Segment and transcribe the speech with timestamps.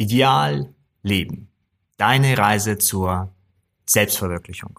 [0.00, 0.72] Ideal
[1.02, 1.48] Leben.
[1.96, 3.34] Deine Reise zur
[3.84, 4.78] Selbstverwirklichung.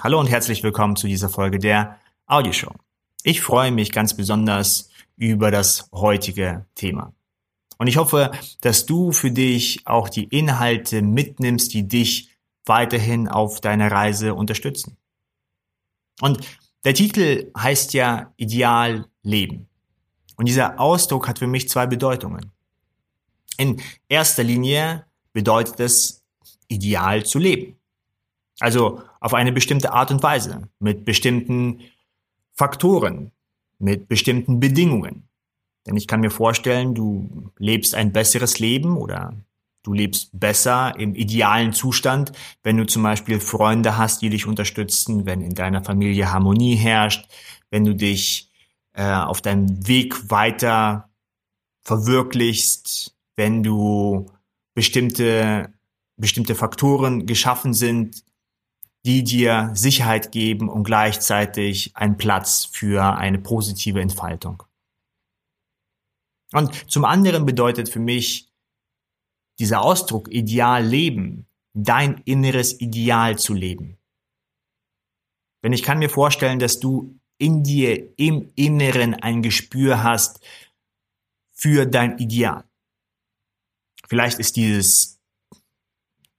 [0.00, 2.72] Hallo und herzlich willkommen zu dieser Folge der Audioshow.
[3.24, 7.12] Ich freue mich ganz besonders über das heutige Thema.
[7.76, 8.30] Und ich hoffe,
[8.62, 12.30] dass du für dich auch die Inhalte mitnimmst, die dich
[12.64, 14.96] weiterhin auf deiner Reise unterstützen.
[16.22, 16.38] Und
[16.86, 19.68] der Titel heißt ja Ideal Leben.
[20.36, 22.53] Und dieser Ausdruck hat für mich zwei Bedeutungen.
[23.56, 26.22] In erster Linie bedeutet es,
[26.68, 27.76] ideal zu leben.
[28.60, 31.80] Also auf eine bestimmte Art und Weise, mit bestimmten
[32.52, 33.32] Faktoren,
[33.78, 35.28] mit bestimmten Bedingungen.
[35.86, 39.34] Denn ich kann mir vorstellen, du lebst ein besseres Leben oder
[39.82, 45.26] du lebst besser im idealen Zustand, wenn du zum Beispiel Freunde hast, die dich unterstützen,
[45.26, 47.28] wenn in deiner Familie Harmonie herrscht,
[47.70, 48.50] wenn du dich
[48.94, 51.10] äh, auf deinem Weg weiter
[51.82, 54.30] verwirklichst, wenn du
[54.74, 55.72] bestimmte,
[56.16, 58.24] bestimmte Faktoren geschaffen sind,
[59.04, 64.62] die dir Sicherheit geben und gleichzeitig einen Platz für eine positive Entfaltung.
[66.52, 68.48] Und zum anderen bedeutet für mich
[69.58, 73.98] dieser Ausdruck Ideal leben, dein inneres Ideal zu leben.
[75.62, 80.40] Denn ich kann mir vorstellen, dass du in dir im Inneren ein Gespür hast
[81.52, 82.64] für dein Ideal.
[84.08, 85.20] Vielleicht ist dieses,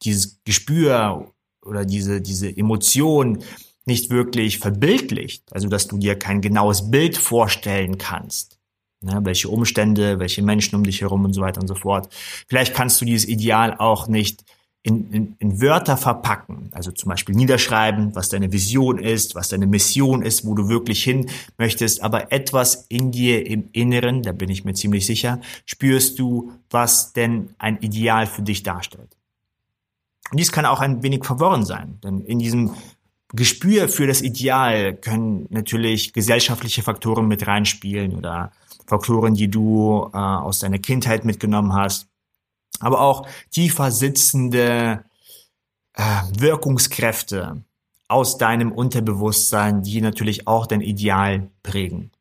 [0.04, 1.34] dieses Gespür
[1.66, 3.44] oder diese, diese Emotion
[3.86, 8.60] nicht wirklich verbildlicht, also dass du dir kein genaues Bild vorstellen kannst.
[9.02, 12.12] Ne, welche Umstände, welche Menschen um dich herum und so weiter und so fort.
[12.48, 14.44] Vielleicht kannst du dieses Ideal auch nicht
[14.86, 19.66] in, in, in Wörter verpacken, also zum Beispiel niederschreiben, was deine Vision ist, was deine
[19.66, 24.50] Mission ist, wo du wirklich hin möchtest, aber etwas in dir im Inneren, da bin
[24.50, 29.18] ich mir ziemlich sicher, spürst du, was denn ein Ideal für dich darstellt.
[30.30, 32.76] Und dies kann auch ein wenig verworren sein, denn in diesem
[33.34, 38.52] Gespür für das Ideal können natürlich gesellschaftliche Faktoren mit reinspielen oder
[38.86, 42.08] Faktoren, die du äh, aus deiner Kindheit mitgenommen hast
[42.80, 45.06] aber auch tiefer sitzende
[45.94, 47.64] äh, Wirkungskräfte
[48.08, 52.12] aus deinem Unterbewusstsein, die natürlich auch dein Ideal prägen.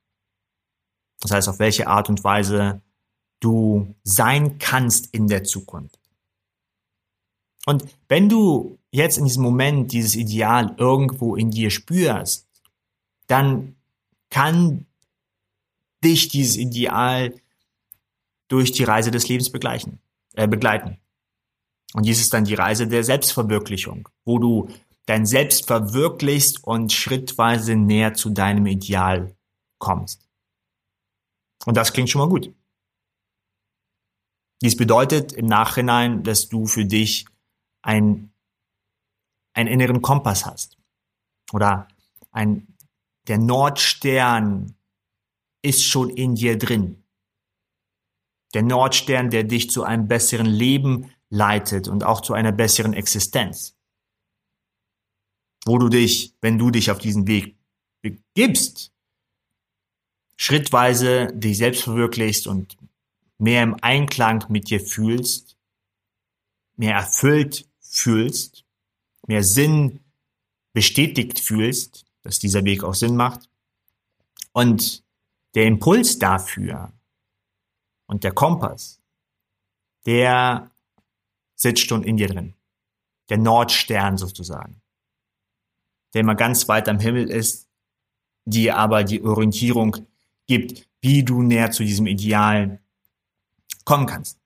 [1.20, 2.82] Das heißt, auf welche Art und Weise
[3.40, 5.98] du sein kannst in der Zukunft.
[7.66, 12.46] Und wenn du jetzt in diesem Moment dieses Ideal irgendwo in dir spürst,
[13.26, 13.76] dann
[14.30, 14.86] kann
[16.02, 17.34] dich dieses Ideal
[18.48, 19.98] durch die Reise des Lebens begleichen
[20.34, 20.98] äh, begleiten.
[21.94, 24.68] Und dies ist dann die Reise der Selbstverwirklichung, wo du
[25.06, 29.36] dein Selbst verwirklichst und schrittweise näher zu deinem Ideal
[29.78, 30.28] kommst.
[31.66, 32.52] Und das klingt schon mal gut.
[34.60, 37.26] Dies bedeutet im Nachhinein, dass du für dich
[37.82, 38.32] ein,
[39.52, 40.78] einen inneren Kompass hast.
[41.52, 41.86] Oder
[42.32, 42.76] ein,
[43.28, 44.74] der Nordstern
[45.62, 47.03] ist schon in dir drin
[48.54, 53.76] der Nordstern, der dich zu einem besseren Leben leitet und auch zu einer besseren Existenz.
[55.64, 57.56] Wo du dich, wenn du dich auf diesen Weg
[58.00, 58.92] begibst,
[60.36, 62.76] schrittweise dich selbst verwirklichst und
[63.38, 65.56] mehr im Einklang mit dir fühlst,
[66.76, 68.64] mehr erfüllt fühlst,
[69.26, 70.00] mehr Sinn
[70.72, 73.48] bestätigt fühlst, dass dieser Weg auch Sinn macht.
[74.52, 75.02] Und
[75.54, 76.92] der Impuls dafür,
[78.14, 79.00] und der Kompass,
[80.06, 80.70] der
[81.56, 82.54] sitzt schon in dir drin.
[83.28, 84.80] Der Nordstern sozusagen.
[86.12, 87.68] Der immer ganz weit am Himmel ist,
[88.44, 89.96] die aber die Orientierung
[90.46, 92.78] gibt, wie du näher zu diesem Ideal
[93.84, 94.38] kommen kannst.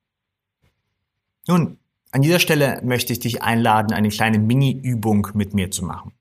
[1.47, 1.77] Nun,
[2.11, 6.15] an dieser Stelle möchte ich dich einladen, eine kleine Mini-Übung mit mir zu machen.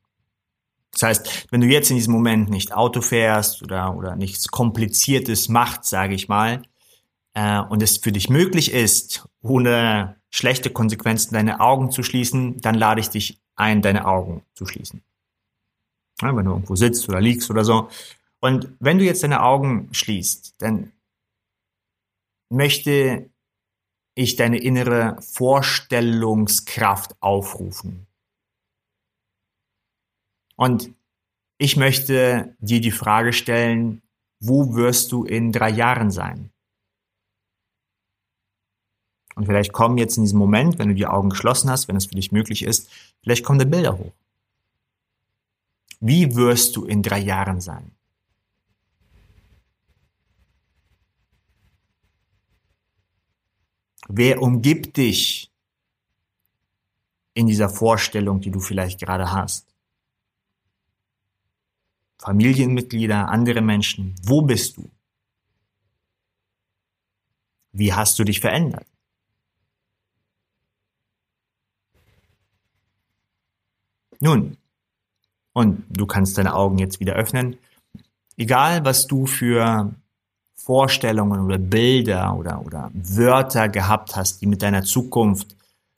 [0.92, 5.48] Das heißt, wenn du jetzt in diesem Moment nicht Auto fährst oder, oder nichts Kompliziertes
[5.48, 6.62] machst, sage ich mal,
[7.38, 12.74] äh, und es für dich möglich ist, ohne schlechte Konsequenzen deine Augen zu schließen, dann
[12.74, 15.04] lade ich dich ein, deine Augen zu schließen.
[16.20, 17.90] Ja, wenn du irgendwo sitzt oder liegst oder so.
[18.40, 20.94] Und wenn du jetzt deine Augen schließt, dann
[22.50, 23.30] möchte
[24.16, 28.08] ich deine innere Vorstellungskraft aufrufen.
[30.56, 30.92] Und
[31.60, 34.02] ich möchte dir die Frage stellen,
[34.40, 36.50] wo wirst du in drei Jahren sein?
[39.38, 42.08] Und vielleicht kommen jetzt in diesem Moment, wenn du die Augen geschlossen hast, wenn es
[42.08, 42.90] für dich möglich ist,
[43.22, 44.12] vielleicht kommen da Bilder hoch.
[46.00, 47.92] Wie wirst du in drei Jahren sein?
[54.08, 55.52] Wer umgibt dich
[57.36, 59.68] in dieser Vorstellung, die du vielleicht gerade hast?
[62.18, 64.16] Familienmitglieder, andere Menschen.
[64.24, 64.90] Wo bist du?
[67.72, 68.88] Wie hast du dich verändert?
[74.20, 74.58] Nun,
[75.54, 77.58] und du kannst deine Augen jetzt wieder öffnen.
[78.36, 79.96] Egal, was du für
[80.56, 85.56] Vorstellungen oder Bilder oder, oder Wörter gehabt hast, die mit deiner Zukunft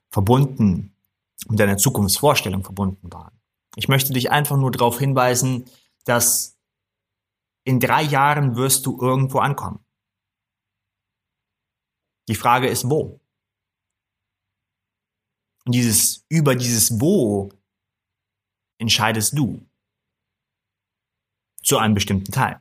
[0.10, 0.94] verbunden,
[1.50, 3.34] mit deiner Zukunftsvorstellung verbunden waren.
[3.76, 5.66] Ich möchte dich einfach nur darauf hinweisen,
[6.06, 6.58] dass
[7.64, 9.80] in drei Jahren wirst du irgendwo ankommen.
[12.28, 13.20] Die Frage ist, wo?
[15.66, 17.50] Und dieses, über dieses Wo
[18.80, 19.64] entscheidest du.
[21.62, 22.60] Zu einem bestimmten Teil.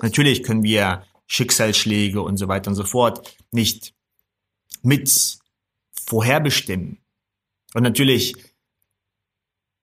[0.00, 3.94] Natürlich können wir Schicksalsschläge und so weiter und so fort nicht
[4.82, 5.38] mit
[5.92, 6.98] vorherbestimmen.
[7.74, 8.34] Und natürlich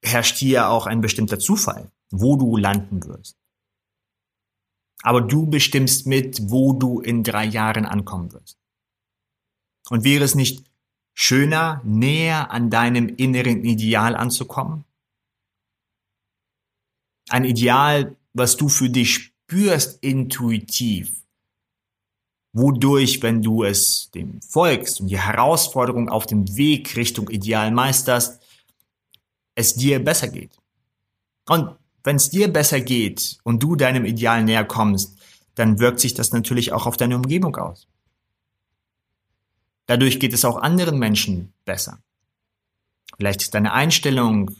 [0.03, 3.37] herrscht hier auch ein bestimmter Zufall, wo du landen wirst.
[5.01, 8.57] Aber du bestimmst mit, wo du in drei Jahren ankommen wirst.
[9.89, 10.65] Und wäre es nicht
[11.13, 14.85] schöner, näher an deinem inneren Ideal anzukommen?
[17.29, 21.11] Ein Ideal, was du für dich spürst intuitiv,
[22.53, 28.41] wodurch, wenn du es dem folgst und die Herausforderung auf dem Weg Richtung Ideal meisterst,
[29.55, 30.51] es dir besser geht.
[31.47, 35.17] Und wenn es dir besser geht und du deinem Ideal näher kommst,
[35.55, 37.87] dann wirkt sich das natürlich auch auf deine Umgebung aus.
[39.85, 41.99] Dadurch geht es auch anderen Menschen besser.
[43.17, 44.55] Vielleicht ist deine Einstellung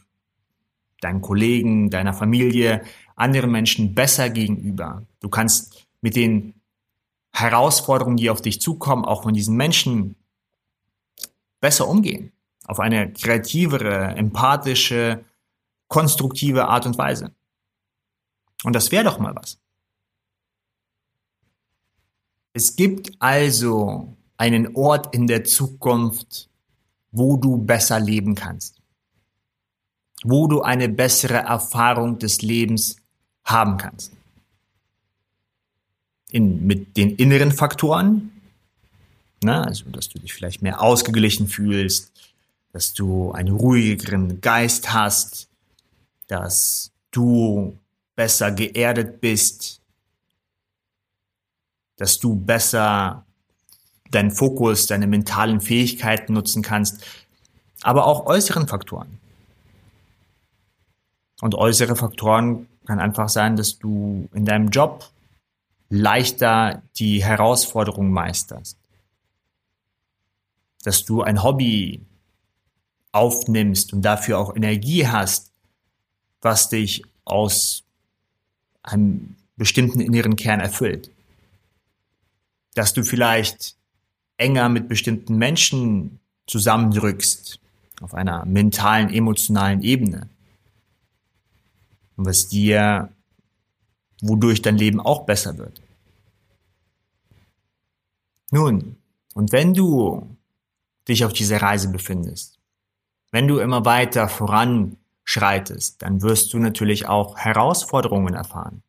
[1.01, 2.83] deinen Kollegen, deiner Familie,
[3.15, 5.05] anderen Menschen besser gegenüber.
[5.19, 6.53] Du kannst mit den
[7.31, 10.15] Herausforderungen, die auf dich zukommen, auch von diesen Menschen
[11.59, 12.31] besser umgehen.
[12.65, 15.23] Auf eine kreativere, empathische,
[15.87, 17.33] konstruktive Art und Weise.
[18.63, 19.59] Und das wäre doch mal was.
[22.53, 26.49] Es gibt also einen Ort in der Zukunft,
[27.11, 28.78] wo du besser leben kannst.
[30.23, 32.97] Wo du eine bessere Erfahrung des Lebens
[33.43, 34.11] haben kannst
[36.31, 38.31] in, mit den inneren Faktoren,
[39.43, 42.11] ne, also dass du dich vielleicht mehr ausgeglichen fühlst,
[42.71, 45.49] dass du einen ruhigeren Geist hast,
[46.27, 47.77] dass du
[48.15, 49.81] besser geerdet bist,
[51.97, 53.25] dass du besser
[54.11, 57.03] deinen Fokus, deine mentalen Fähigkeiten nutzen kannst,
[57.81, 59.19] aber auch äußeren Faktoren.
[61.41, 65.09] Und äußere Faktoren kann einfach sein, dass du in deinem Job
[65.89, 68.77] leichter die Herausforderung meisterst.
[70.83, 72.01] Dass du ein Hobby
[73.11, 75.51] aufnimmst und dafür auch Energie hast,
[76.41, 77.83] was dich aus
[78.83, 81.11] einem bestimmten inneren Kern erfüllt.
[82.75, 83.75] Dass du vielleicht
[84.37, 87.59] enger mit bestimmten Menschen zusammendrückst
[88.01, 90.29] auf einer mentalen, emotionalen Ebene.
[92.19, 93.13] Und was dir
[94.21, 95.81] wodurch dein Leben auch besser wird.
[98.51, 98.97] Nun,
[99.35, 100.35] und wenn du
[101.07, 102.59] dich auf dieser Reise befindest,
[103.31, 108.83] wenn du immer weiter voranschreitest, dann wirst du natürlich auch Herausforderungen erfahren.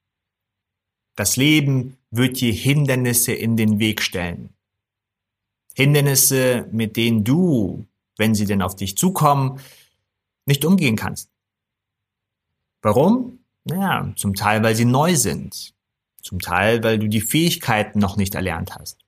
[1.15, 4.49] Das Leben wird dir Hindernisse in den Weg stellen.
[5.77, 9.61] Hindernisse, mit denen du, wenn sie denn auf dich zukommen,
[10.47, 11.30] nicht umgehen kannst.
[12.83, 13.45] Warum?
[13.65, 15.75] Naja, zum Teil, weil sie neu sind.
[16.23, 19.05] Zum Teil, weil du die Fähigkeiten noch nicht erlernt hast.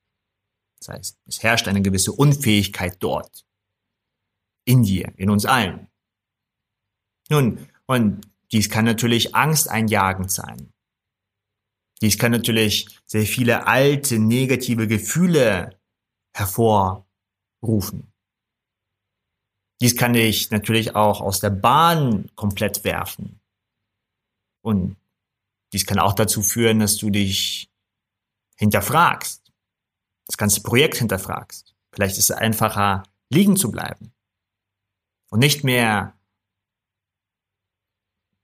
[0.79, 3.45] Das heißt, es herrscht eine gewisse Unfähigkeit dort.
[4.65, 5.87] In dir, in uns allen.
[7.29, 10.71] Nun, und dies kann natürlich angsteinjagend sein.
[12.01, 15.79] Dies kann natürlich sehr viele alte, negative Gefühle
[16.35, 18.11] hervorrufen.
[19.79, 23.39] Dies kann dich natürlich auch aus der Bahn komplett werfen.
[24.63, 24.95] Und
[25.73, 27.69] dies kann auch dazu führen, dass du dich
[28.55, 29.51] hinterfragst,
[30.25, 31.75] das ganze Projekt hinterfragst.
[31.91, 34.13] Vielleicht ist es einfacher, liegen zu bleiben
[35.29, 36.17] und nicht mehr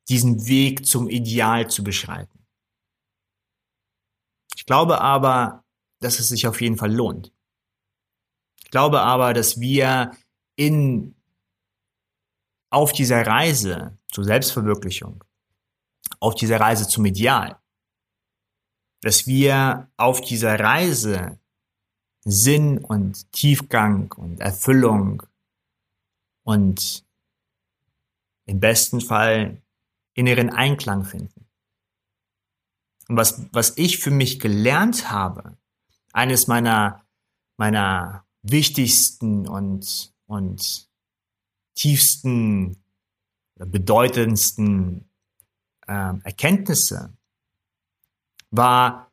[0.10, 2.46] diesen Weg zum Ideal zu beschreiten.
[4.56, 5.64] Ich glaube aber,
[6.00, 7.32] dass es sich auf jeden Fall lohnt.
[8.58, 10.16] Ich glaube aber, dass wir
[10.56, 11.16] in,
[12.70, 15.24] auf dieser Reise zur Selbstverwirklichung
[16.20, 17.60] auf dieser Reise zum Ideal.
[19.02, 21.40] Dass wir auf dieser Reise
[22.26, 25.24] Sinn und Tiefgang und Erfüllung
[26.44, 27.06] und
[28.46, 29.62] im besten Fall
[30.14, 31.46] inneren Einklang finden.
[33.08, 35.58] Und was, was ich für mich gelernt habe,
[36.14, 37.06] eines meiner,
[37.58, 40.90] meiner wichtigsten und, und
[41.76, 42.84] tiefsten,
[43.56, 45.09] bedeutendsten
[45.90, 47.12] äh, Erkenntnisse
[48.52, 49.12] war,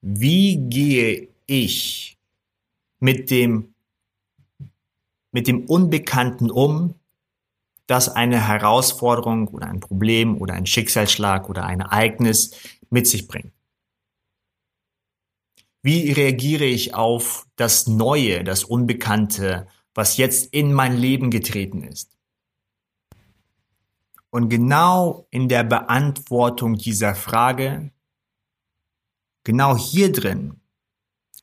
[0.00, 2.18] wie gehe ich
[2.98, 3.74] mit dem,
[5.32, 6.94] mit dem Unbekannten um,
[7.86, 12.50] das eine Herausforderung oder ein Problem oder ein Schicksalsschlag oder ein Ereignis
[12.90, 13.52] mit sich bringt.
[15.82, 22.15] Wie reagiere ich auf das Neue, das Unbekannte, was jetzt in mein Leben getreten ist?
[24.36, 27.90] Und genau in der Beantwortung dieser Frage,
[29.44, 30.60] genau hier drin,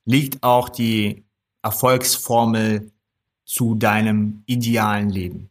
[0.05, 1.25] liegt auch die
[1.63, 2.91] Erfolgsformel
[3.45, 5.49] zu deinem idealen Leben.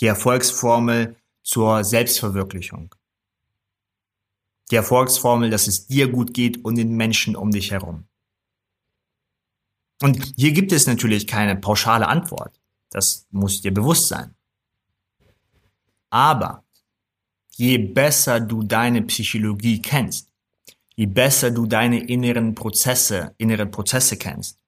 [0.00, 2.92] Die Erfolgsformel zur Selbstverwirklichung.
[4.72, 8.08] Die Erfolgsformel, dass es dir gut geht und den Menschen um dich herum.
[10.02, 12.58] Und hier gibt es natürlich keine pauschale Antwort.
[12.90, 14.34] Das muss dir bewusst sein.
[16.10, 16.64] Aber
[17.56, 20.30] je besser du deine Psychologie kennst,
[20.96, 24.58] je besser du deine inneren Prozesse, innere Prozesse kennst,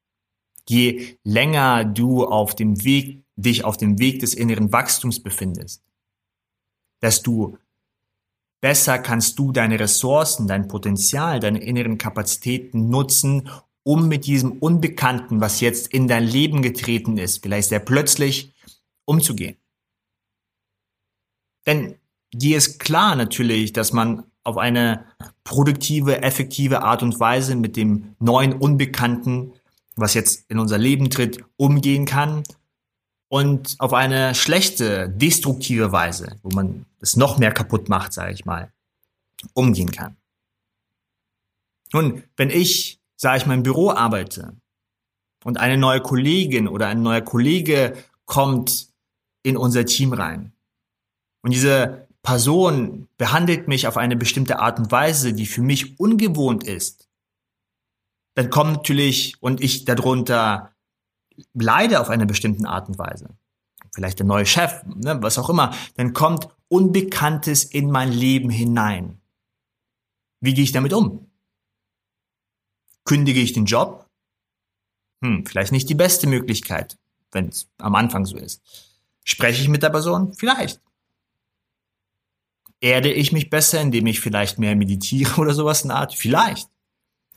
[0.68, 5.82] je länger du auf dem Weg, dich auf dem Weg des inneren Wachstums befindest,
[7.00, 7.56] desto
[8.60, 13.48] besser kannst du deine Ressourcen, dein Potenzial, deine inneren Kapazitäten nutzen,
[13.82, 18.52] um mit diesem Unbekannten, was jetzt in dein Leben getreten ist, vielleicht sehr plötzlich,
[19.06, 19.59] umzugehen.
[21.70, 21.94] Denn
[22.34, 25.06] dir ist klar natürlich, dass man auf eine
[25.44, 29.52] produktive, effektive Art und Weise mit dem neuen Unbekannten,
[29.94, 32.42] was jetzt in unser Leben tritt, umgehen kann
[33.28, 38.44] und auf eine schlechte, destruktive Weise, wo man es noch mehr kaputt macht, sage ich
[38.44, 38.72] mal,
[39.54, 40.16] umgehen kann.
[41.92, 44.56] Nun, wenn ich, sage ich mal, im Büro arbeite
[45.44, 48.88] und eine neue Kollegin oder ein neuer Kollege kommt
[49.44, 50.52] in unser Team rein
[51.42, 56.64] und diese Person behandelt mich auf eine bestimmte Art und Weise, die für mich ungewohnt
[56.64, 57.08] ist,
[58.34, 60.74] dann kommt natürlich, und ich darunter
[61.54, 63.30] leide auf eine bestimmte Art und Weise,
[63.92, 69.20] vielleicht der neue Chef, ne, was auch immer, dann kommt Unbekanntes in mein Leben hinein.
[70.40, 71.26] Wie gehe ich damit um?
[73.04, 74.06] Kündige ich den Job?
[75.22, 76.96] Hm, vielleicht nicht die beste Möglichkeit,
[77.32, 78.62] wenn es am Anfang so ist.
[79.24, 80.32] Spreche ich mit der Person?
[80.34, 80.80] Vielleicht.
[82.80, 86.14] Erde ich mich besser, indem ich vielleicht mehr meditiere oder sowas in der Art?
[86.14, 86.68] Vielleicht.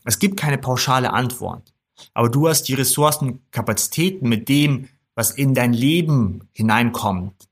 [0.04, 1.72] Es gibt keine pauschale Antwort.
[2.12, 7.48] Aber du hast die Ressourcen, Kapazitäten mit dem, was in dein Leben hineinkommt,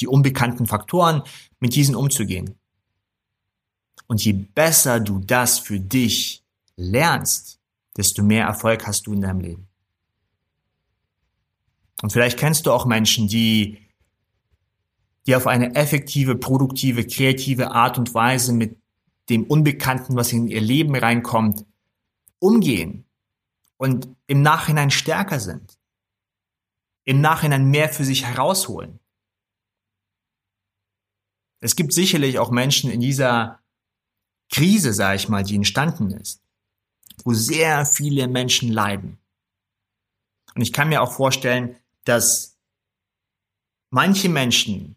[0.00, 1.22] die unbekannten Faktoren,
[1.60, 2.56] mit diesen umzugehen.
[4.06, 6.44] Und je besser du das für dich
[6.76, 7.60] lernst,
[7.96, 9.68] desto mehr Erfolg hast du in deinem Leben.
[12.02, 13.78] Und vielleicht kennst du auch Menschen, die
[15.26, 18.78] die auf eine effektive, produktive, kreative Art und Weise mit
[19.30, 21.64] dem Unbekannten, was in ihr Leben reinkommt,
[22.38, 23.04] umgehen
[23.78, 25.78] und im Nachhinein stärker sind,
[27.04, 29.00] im Nachhinein mehr für sich herausholen.
[31.60, 33.60] Es gibt sicherlich auch Menschen in dieser
[34.50, 36.42] Krise, sage ich mal, die entstanden ist,
[37.24, 39.18] wo sehr viele Menschen leiden.
[40.54, 42.58] Und ich kann mir auch vorstellen, dass
[43.90, 44.96] manche Menschen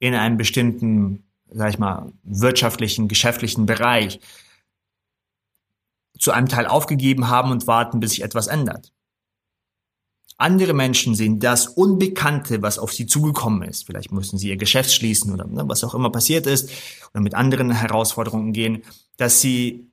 [0.00, 4.18] in einem bestimmten, sag ich mal, wirtschaftlichen, geschäftlichen Bereich
[6.18, 8.92] zu einem Teil aufgegeben haben und warten, bis sich etwas ändert.
[10.36, 13.84] Andere Menschen sehen das Unbekannte, was auf sie zugekommen ist.
[13.86, 16.70] Vielleicht müssen sie ihr Geschäft schließen oder ne, was auch immer passiert ist
[17.12, 18.82] oder mit anderen Herausforderungen gehen,
[19.18, 19.90] dass sie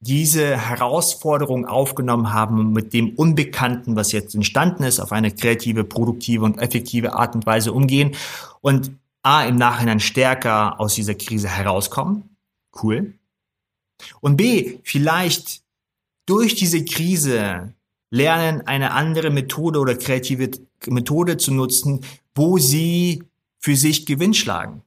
[0.00, 6.46] diese Herausforderung aufgenommen haben mit dem Unbekannten, was jetzt entstanden ist, auf eine kreative, produktive
[6.46, 8.16] und effektive Art und Weise umgehen
[8.62, 12.36] und A, im Nachhinein stärker aus dieser Krise herauskommen.
[12.82, 13.14] Cool.
[14.20, 15.62] Und B, vielleicht
[16.26, 17.74] durch diese Krise
[18.10, 20.50] lernen, eine andere Methode oder kreative
[20.86, 23.24] Methode zu nutzen, wo sie
[23.58, 24.82] für sich Gewinn schlagen.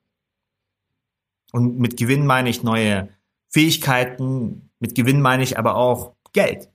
[1.52, 3.10] Und mit Gewinn meine ich neue
[3.50, 6.70] Fähigkeiten, mit Gewinn meine ich aber auch Geld.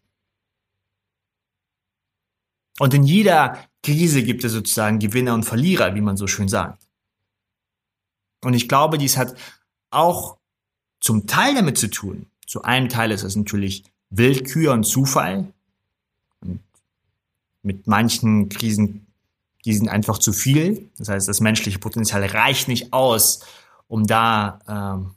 [2.78, 6.87] Und in jeder Krise gibt es sozusagen Gewinner und Verlierer, wie man so schön sagt.
[8.42, 9.34] Und ich glaube, dies hat
[9.90, 10.38] auch
[11.00, 12.26] zum Teil damit zu tun.
[12.46, 15.52] Zu einem Teil ist es natürlich Willkür und Zufall.
[17.62, 19.08] mit manchen Krisen,
[19.64, 20.88] die sind einfach zu viel.
[20.96, 23.40] Das heißt, das menschliche Potenzial reicht nicht aus,
[23.88, 25.14] um da ähm,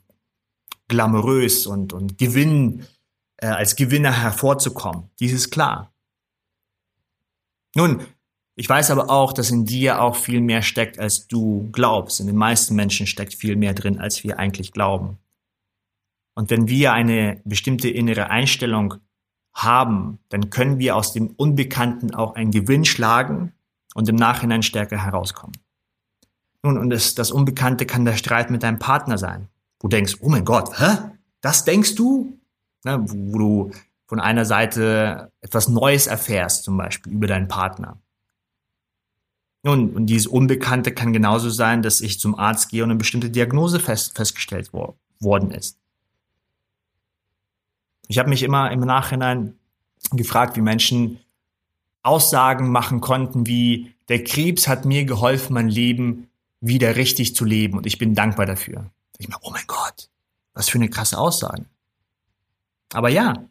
[0.88, 2.84] glamourös und, und Gewinn,
[3.38, 5.08] äh, als Gewinner hervorzukommen.
[5.20, 5.92] Dies ist klar.
[7.74, 8.02] Nun,
[8.54, 12.20] ich weiß aber auch, dass in dir auch viel mehr steckt, als du glaubst.
[12.20, 15.18] In den meisten Menschen steckt viel mehr drin, als wir eigentlich glauben.
[16.34, 18.94] Und wenn wir eine bestimmte innere Einstellung
[19.54, 23.52] haben, dann können wir aus dem Unbekannten auch einen Gewinn schlagen
[23.94, 25.56] und im Nachhinein stärker herauskommen.
[26.62, 29.48] Nun, und das, das Unbekannte kann der Streit mit deinem Partner sein.
[29.80, 30.98] Wo du denkst, oh mein Gott, hä?
[31.40, 32.38] Das denkst du?
[32.84, 33.70] Ne, wo du
[34.06, 37.98] von einer Seite etwas Neues erfährst, zum Beispiel über deinen Partner.
[39.62, 43.30] Nun, und dieses Unbekannte kann genauso sein, dass ich zum Arzt gehe und eine bestimmte
[43.30, 45.78] Diagnose fest, festgestellt wo, worden ist.
[48.08, 49.54] Ich habe mich immer im Nachhinein
[50.10, 51.20] gefragt, wie Menschen
[52.02, 56.28] Aussagen machen konnten, wie der Krebs hat mir geholfen, mein Leben
[56.60, 58.90] wieder richtig zu leben und ich bin dankbar dafür.
[59.18, 60.10] Ich mir, oh mein Gott,
[60.54, 61.64] was für eine krasse Aussage.
[62.92, 63.48] Aber ja,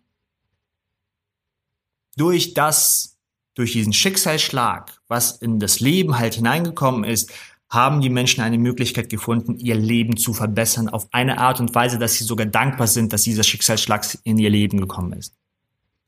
[2.18, 3.18] durch das,
[3.54, 7.32] durch diesen Schicksalsschlag, was in das Leben halt hineingekommen ist,
[7.70, 11.98] haben die Menschen eine Möglichkeit gefunden, ihr Leben zu verbessern auf eine Art und Weise,
[11.98, 15.36] dass sie sogar dankbar sind, dass dieser Schicksalsschlag in ihr Leben gekommen ist.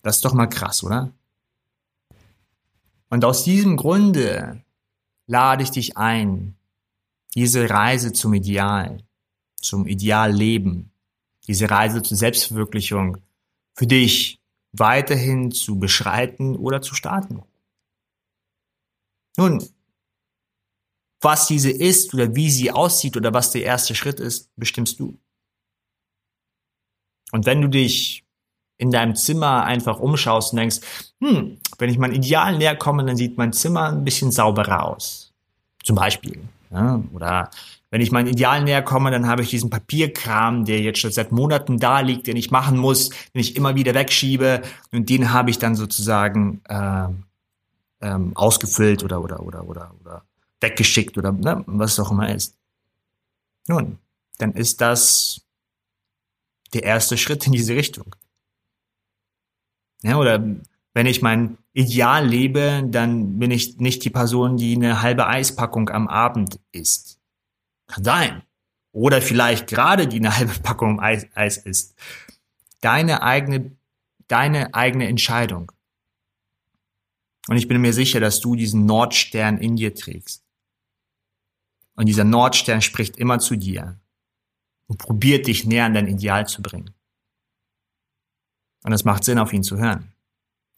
[0.01, 1.13] Das ist doch mal krass, oder?
[3.09, 4.61] Und aus diesem Grunde
[5.25, 6.55] lade ich dich ein,
[7.33, 8.97] diese Reise zum Ideal,
[9.55, 10.91] zum Idealleben,
[11.47, 13.17] diese Reise zur Selbstverwirklichung
[13.73, 14.41] für dich
[14.73, 17.43] weiterhin zu beschreiten oder zu starten.
[19.37, 19.63] Nun,
[21.21, 25.17] was diese ist oder wie sie aussieht oder was der erste Schritt ist, bestimmst du.
[27.31, 28.25] Und wenn du dich
[28.77, 30.81] in deinem Zimmer einfach umschaust und denkst,
[31.21, 35.33] hm, wenn ich meinem Ideal näher komme, dann sieht mein Zimmer ein bisschen sauberer aus.
[35.83, 36.41] Zum Beispiel.
[36.69, 37.49] Ja, oder
[37.93, 41.31] wenn ich meinem Ideal näher komme, dann habe ich diesen Papierkram, der jetzt schon seit
[41.31, 45.51] Monaten da liegt, den ich machen muss, den ich immer wieder wegschiebe und den habe
[45.51, 47.07] ich dann sozusagen äh,
[48.01, 50.23] ähm, ausgefüllt oder oder oder oder oder
[50.59, 52.57] weggeschickt oder ne, was es auch immer ist.
[53.67, 53.99] Nun,
[54.39, 55.41] dann ist das
[56.73, 58.15] der erste Schritt in diese Richtung.
[60.01, 60.43] Ja, oder
[60.95, 65.89] wenn ich mein Ideal lebe, dann bin ich nicht die Person, die eine halbe Eispackung
[65.89, 67.19] am Abend isst.
[68.01, 68.43] Sein.
[68.91, 71.95] Oder vielleicht gerade die eine halbe Packung Eis, Eis isst.
[72.81, 73.75] Deine eigene,
[74.27, 75.71] deine eigene Entscheidung.
[77.47, 80.43] Und ich bin mir sicher, dass du diesen Nordstern in dir trägst.
[81.95, 83.99] Und dieser Nordstern spricht immer zu dir
[84.87, 86.93] und probiert dich näher an dein Ideal zu bringen.
[88.83, 90.11] Und es macht Sinn, auf ihn zu hören.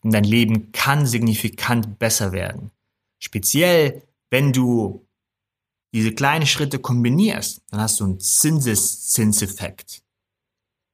[0.02, 2.72] Und dein Leben kann signifikant besser werden.
[3.20, 5.05] Speziell, wenn du
[5.96, 10.04] diese kleinen Schritte kombinierst, dann hast du einen Zinseszinseffekt.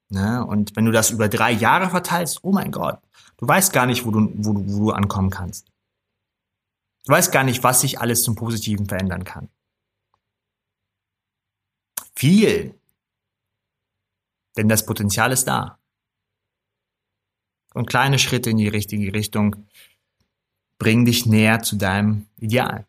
[0.09, 0.45] Ne?
[0.45, 2.99] Und wenn du das über drei Jahre verteilst, oh mein Gott,
[3.37, 5.67] du weißt gar nicht, wo du, wo du, wo du ankommen kannst.
[7.05, 9.49] Du weißt gar nicht, was sich alles zum Positiven verändern kann
[12.21, 12.79] viel.
[14.55, 15.79] Denn das Potenzial ist da.
[17.73, 19.55] Und kleine Schritte in die richtige Richtung
[20.77, 22.85] bringen dich näher zu deinem Ideal,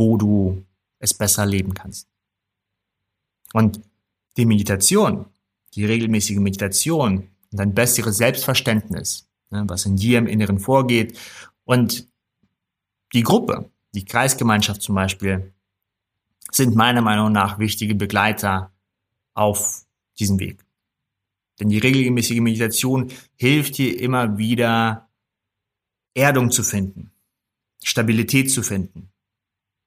[0.00, 0.64] wo du
[0.98, 2.08] es besser leben kannst.
[3.52, 3.82] Und
[4.38, 5.26] die Meditation,
[5.74, 11.18] die regelmäßige Meditation und ein besseres Selbstverständnis, ne, was in dir im Inneren vorgeht
[11.64, 12.08] und
[13.12, 15.52] die Gruppe, die Kreisgemeinschaft zum Beispiel,
[16.50, 18.72] sind meiner Meinung nach wichtige Begleiter
[19.34, 19.84] auf
[20.18, 20.64] diesem Weg.
[21.58, 25.10] Denn die regelmäßige Meditation hilft dir immer wieder
[26.14, 27.10] Erdung zu finden,
[27.82, 29.10] Stabilität zu finden,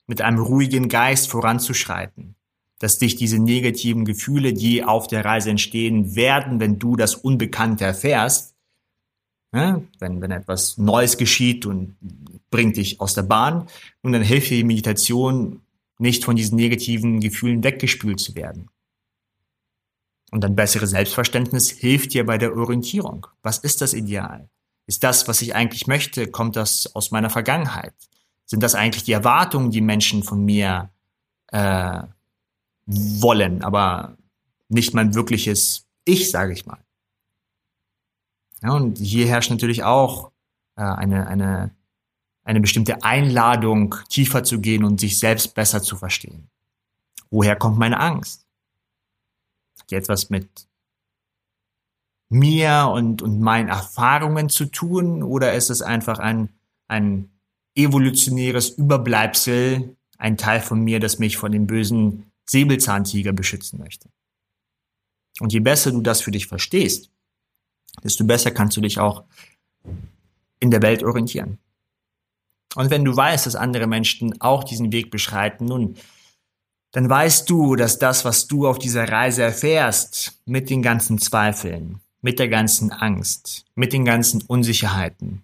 [0.07, 2.35] mit einem ruhigen Geist voranzuschreiten,
[2.79, 7.85] dass dich diese negativen Gefühle, die auf der Reise entstehen werden, wenn du das Unbekannte
[7.85, 8.55] erfährst,
[9.53, 11.95] ja, wenn, wenn etwas Neues geschieht und
[12.49, 13.67] bringt dich aus der Bahn,
[14.01, 15.61] und dann hilft dir die Meditation,
[15.99, 18.69] nicht von diesen negativen Gefühlen weggespült zu werden.
[20.31, 23.27] Und ein besseres Selbstverständnis hilft dir bei der Orientierung.
[23.43, 24.49] Was ist das Ideal?
[24.87, 27.93] Ist das, was ich eigentlich möchte, kommt das aus meiner Vergangenheit?
[28.53, 30.91] Sind das eigentlich die Erwartungen, die Menschen von mir
[31.47, 32.03] äh,
[32.85, 34.15] wollen, aber
[34.69, 36.77] nicht mein wirkliches Ich, sage ich mal.
[38.61, 40.31] Ja, und hier herrscht natürlich auch
[40.75, 41.71] äh, eine, eine
[42.43, 46.49] eine bestimmte Einladung, tiefer zu gehen und sich selbst besser zu verstehen.
[47.31, 48.45] Woher kommt meine Angst?
[49.79, 50.67] Hat ja etwas mit
[52.29, 56.49] mir und, und meinen Erfahrungen zu tun oder ist es einfach ein,
[56.87, 57.32] ein
[57.75, 64.09] evolutionäres Überbleibsel, ein Teil von mir, das mich von dem bösen Säbelzahntiger beschützen möchte?
[65.39, 67.09] Und je besser du das für dich verstehst,
[68.03, 69.23] desto besser kannst du dich auch
[70.59, 71.57] in der Welt orientieren.
[72.75, 75.95] Und wenn du weißt, dass andere Menschen auch diesen Weg beschreiten, nun,
[76.91, 82.01] dann weißt du, dass das, was du auf dieser Reise erfährst, mit den ganzen Zweifeln,
[82.21, 85.43] mit der ganzen Angst, mit den ganzen Unsicherheiten,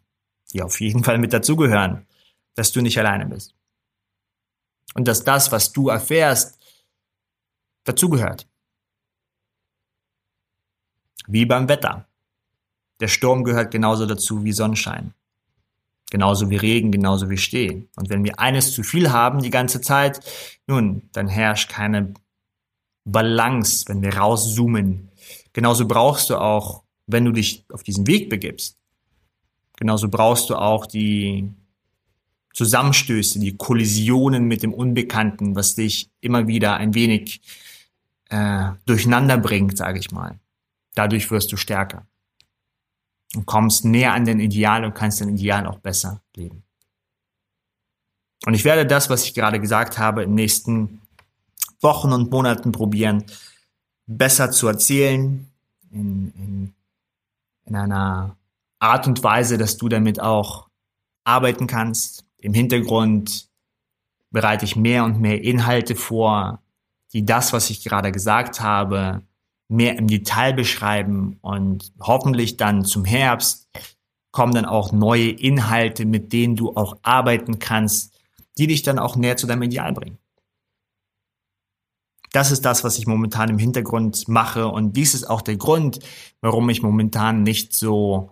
[0.54, 2.06] die auf jeden Fall mit dazugehören,
[2.56, 3.54] dass du nicht alleine bist.
[4.96, 6.60] Und dass das, was du erfährst,
[7.84, 8.48] dazugehört.
[11.28, 12.08] Wie beim Wetter.
[13.00, 15.14] Der Sturm gehört genauso dazu wie Sonnenschein.
[16.12, 17.88] Genauso wie Regen, genauso wie Steh.
[17.96, 20.20] Und wenn wir eines zu viel haben die ganze Zeit,
[20.66, 22.14] nun, dann herrscht keine
[23.06, 25.10] Balance, wenn wir rauszoomen
[25.54, 28.78] Genauso brauchst du auch, wenn du dich auf diesen Weg begibst,
[29.78, 31.52] genauso brauchst du auch die
[32.60, 37.40] Zusammenstöße, die Kollisionen mit dem Unbekannten, was dich immer wieder ein wenig
[38.28, 40.42] äh, durcheinander bringt, sage ich mal.
[40.94, 42.06] Dadurch wirst du stärker
[43.34, 46.64] und kommst näher an dein Ideal und kannst dein Ideal auch besser leben.
[48.46, 51.00] Und ich werde das, was ich gerade gesagt habe, in den nächsten
[51.80, 53.24] Wochen und Monaten probieren,
[54.06, 55.50] besser zu erzählen,
[55.92, 56.74] in, in,
[57.68, 58.36] in einer
[58.80, 60.68] Art und Weise, dass du damit auch
[61.24, 62.26] arbeiten kannst.
[62.42, 63.50] Im Hintergrund
[64.32, 66.62] bereite ich mehr und mehr Inhalte vor,
[67.14, 69.24] die das, was ich gerade gesagt habe,
[69.68, 73.70] mehr im Detail beschreiben und hoffentlich dann zum Herbst
[74.32, 78.14] kommen dann auch neue Inhalte, mit denen du auch arbeiten kannst,
[78.58, 80.18] die dich dann auch näher zu deinem Ideal bringen.
[82.32, 86.00] Das ist das, was ich momentan im Hintergrund mache und dies ist auch der Grund,
[86.42, 88.30] warum ich momentan nicht so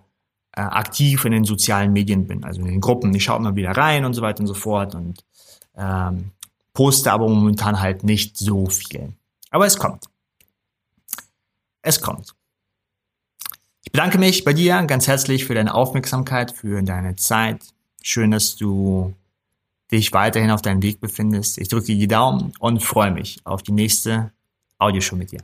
[0.57, 3.13] äh, aktiv in den sozialen Medien bin, also in den Gruppen.
[3.13, 5.23] Ich schaue mal wieder rein und so weiter und so fort und
[5.75, 6.31] ähm,
[6.73, 9.13] poste aber momentan halt nicht so viel.
[9.51, 10.05] Aber es kommt.
[11.83, 12.33] Es kommt.
[13.83, 17.61] Ich bedanke mich bei dir ganz herzlich für deine Aufmerksamkeit, für deine Zeit.
[18.01, 19.13] Schön, dass du
[19.91, 21.59] dich weiterhin auf deinem Weg befindest.
[21.59, 24.31] Ich drücke die Daumen und freue mich auf die nächste
[24.79, 25.41] Audioshow mit dir.